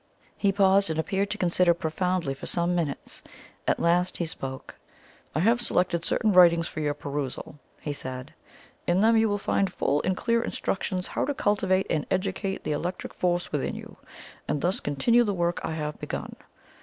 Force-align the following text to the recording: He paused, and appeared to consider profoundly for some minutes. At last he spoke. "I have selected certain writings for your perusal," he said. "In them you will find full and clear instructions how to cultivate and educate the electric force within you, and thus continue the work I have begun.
He 0.35 0.51
paused, 0.51 0.89
and 0.89 0.97
appeared 0.99 1.29
to 1.29 1.37
consider 1.37 1.75
profoundly 1.75 2.33
for 2.33 2.47
some 2.47 2.73
minutes. 2.73 3.21
At 3.67 3.79
last 3.79 4.17
he 4.17 4.25
spoke. 4.25 4.73
"I 5.35 5.41
have 5.41 5.61
selected 5.61 6.05
certain 6.05 6.31
writings 6.33 6.67
for 6.67 6.79
your 6.79 6.95
perusal," 6.95 7.59
he 7.79 7.93
said. 7.93 8.33
"In 8.87 9.01
them 9.01 9.15
you 9.15 9.29
will 9.29 9.37
find 9.37 9.71
full 9.71 10.01
and 10.01 10.17
clear 10.17 10.41
instructions 10.41 11.05
how 11.05 11.25
to 11.25 11.35
cultivate 11.35 11.85
and 11.91 12.07
educate 12.09 12.63
the 12.63 12.71
electric 12.71 13.13
force 13.13 13.51
within 13.51 13.75
you, 13.75 13.95
and 14.47 14.59
thus 14.61 14.79
continue 14.79 15.23
the 15.23 15.35
work 15.35 15.59
I 15.63 15.73
have 15.73 15.99
begun. 15.99 16.35